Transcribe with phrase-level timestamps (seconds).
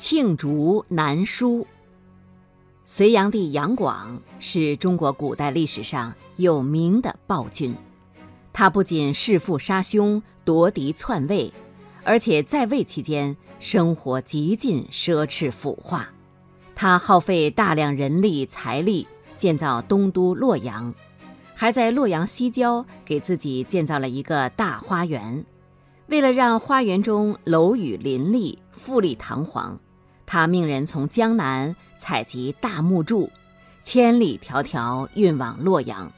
[0.00, 1.66] 罄竹难书。
[2.86, 7.76] 隋炀帝杨广是中国古代历史上有名的暴君，
[8.50, 11.52] 他不仅弑父杀兄、夺嫡篡位，
[12.02, 16.08] 而且在位期间生活极尽奢侈腐化。
[16.74, 19.06] 他耗费大量人力财力
[19.36, 20.94] 建造东都洛阳，
[21.54, 25.44] 还在洛阳西郊给自己建造了一个大花园。
[26.06, 29.78] 为了让花园中楼宇林立、富丽堂皇，
[30.32, 33.28] 他命人从江南采集大木柱，
[33.82, 36.12] 千里迢迢运往洛阳。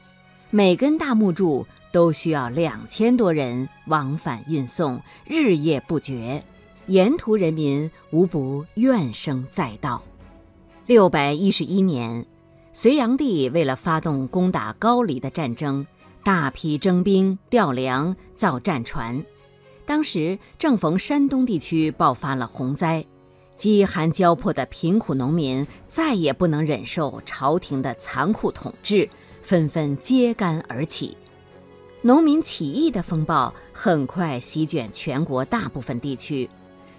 [0.51, 6.43] 每根大木柱都需要两千多人往返运送，日夜不绝，
[6.85, 10.03] 沿途人民无不怨声载道。
[10.85, 12.23] 六百一十一年，
[12.71, 15.87] 隋炀帝为了发动攻打高丽的战争，
[16.23, 19.25] 大批征兵调粮，造战船。
[19.87, 23.03] 当时正逢山东地区爆发了洪灾，
[23.55, 29.07] 饥寒交迫的贫苦农民再也不能忍受朝廷的残酷统治，
[29.41, 31.15] 纷纷揭竿而起。
[32.01, 36.49] 农民起义的风暴很快席卷全国大部分地区，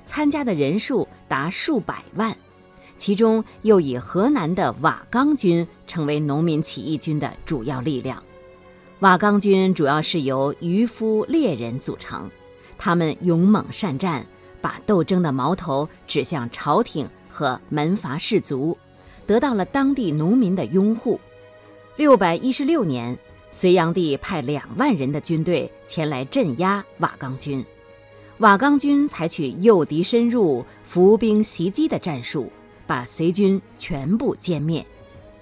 [0.04, 2.34] 参加的人数达数百万，
[2.96, 8.22] 其中又以河南的瓦岗军成为农民起义军的主要力量。
[9.00, 12.30] 瓦岗军主要是由渔夫猎人组成。
[12.78, 14.26] 他们勇猛善战，
[14.64, 18.74] 把斗争的矛头指向朝廷和门阀士族，
[19.26, 21.20] 得到了当地农民的拥护。
[21.96, 23.14] 六百一十六年，
[23.52, 27.62] 隋炀帝派两万人的军队前来镇压瓦岗军。
[28.38, 32.50] 瓦岗军采取诱敌深入、伏兵袭击的战术，
[32.86, 34.82] 把隋军全部歼灭。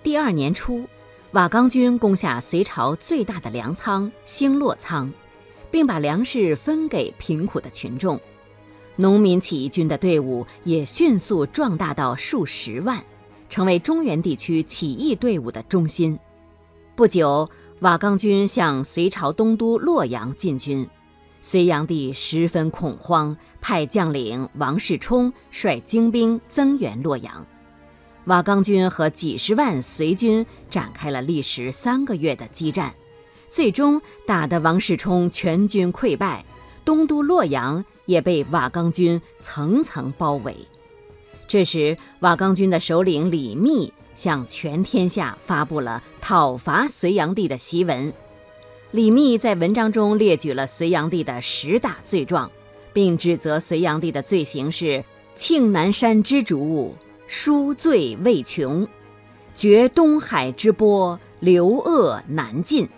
[0.02, 0.84] 第二年初，
[1.30, 5.12] 瓦岗军攻下隋朝最大的粮仓星落仓。
[5.70, 8.20] 并把粮食分给贫苦的群众，
[8.96, 13.02] 农民起义军的队伍也迅速壮大到数十万，
[13.48, 16.18] 成为中原地区起义队伍的中心。
[16.94, 17.48] 不久，
[17.80, 20.86] 瓦岗军向隋朝东都洛阳进军，
[21.40, 27.46] 隋炀帝十分恐慌，派将领王世充率精兵增援洛阳。
[28.26, 32.94] 瓦岗军和几十万隋军展开了历时三个月的激战。
[33.48, 36.44] 最终打得王世充全军溃败，
[36.84, 40.56] 东都洛阳也被瓦岗军层层包围。
[41.46, 48.12] 这时，瓦岗军的首领李密向全天下发布了讨伐隋炀帝的檄文。
[48.90, 52.50] 李密在文章中列举了隋炀帝的十大罪状，
[52.92, 55.04] 并指责隋炀帝的罪行是
[55.34, 56.94] 庆南山之主，
[57.26, 58.86] 书罪未穷，
[59.54, 62.88] 绝东海之波，流恶难尽。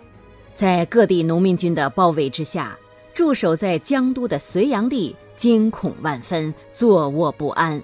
[0.53, 2.77] 在各地农民军的包围之下，
[3.15, 7.81] 驻守在江都的隋炀帝惊恐万分，坐卧不安。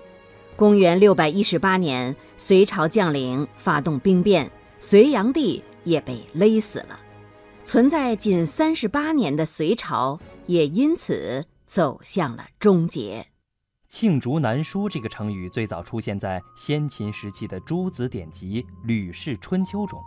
[0.58, 7.00] 公元六百一十八年，隋朝将领发动兵变，隋炀帝也被勒死了。
[7.64, 13.26] 存在仅三十八年的隋朝也因此走向了终结。
[13.90, 19.98] 罄竹难书这个成语最早出现在先秦时期的诸子典籍《吕氏春秋》中。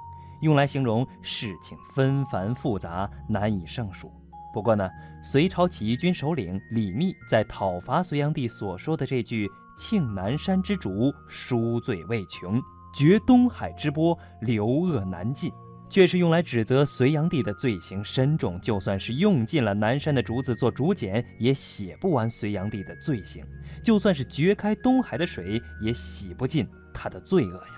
[0.42, 4.12] 用来形容事情纷繁复杂，难以胜数。
[4.54, 4.88] 不过呢，
[5.20, 12.62] 隋朝起义军首领李密在讨伐隋炀帝所说的这句“庆南山之主，书罪未穷，
[12.94, 15.52] 绝东海之波，流恶难尽”，
[15.90, 18.60] 却是用来指责隋炀帝的罪行深重。
[18.60, 23.44] 就算是用尽了南山的竹子做竹简，也写不完隋炀帝的罪行；
[23.82, 27.72] 就算是掘开东海的水，也洗不尽他的罪恶呀。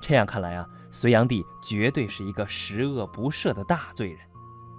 [0.00, 0.66] 这样看来啊。
[0.90, 4.18] 隋炀帝绝对是一个十恶不赦的大罪人。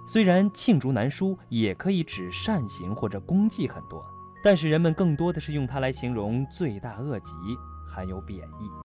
[0.06, 4.04] 虽然罄竹难书也可以指善行或者功绩很多，
[4.42, 7.34] 但是人们更多的是用它来形容罪大恶极，
[7.88, 8.89] 含有贬义。